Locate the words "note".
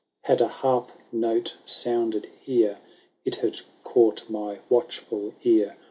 1.11-1.57